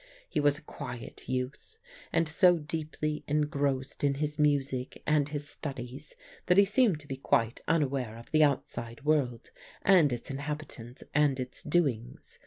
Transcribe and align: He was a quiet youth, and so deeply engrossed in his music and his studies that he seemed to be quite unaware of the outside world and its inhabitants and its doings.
He 0.27 0.39
was 0.39 0.57
a 0.57 0.63
quiet 0.63 1.29
youth, 1.29 1.77
and 2.11 2.27
so 2.27 2.57
deeply 2.57 3.23
engrossed 3.27 4.03
in 4.03 4.15
his 4.15 4.39
music 4.39 5.03
and 5.05 5.29
his 5.29 5.47
studies 5.47 6.15
that 6.47 6.57
he 6.57 6.65
seemed 6.65 6.99
to 7.01 7.07
be 7.07 7.17
quite 7.17 7.61
unaware 7.67 8.17
of 8.17 8.31
the 8.31 8.43
outside 8.43 9.05
world 9.05 9.51
and 9.83 10.11
its 10.11 10.31
inhabitants 10.31 11.03
and 11.13 11.39
its 11.39 11.61
doings. 11.61 12.39